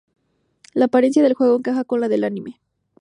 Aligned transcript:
La 0.73 0.85
apariencia 0.85 1.21
del 1.21 1.35
juego 1.35 1.57
encaja 1.57 1.83
con 1.83 2.01
la 2.01 2.07
del 2.07 2.23
anime. 2.23 2.59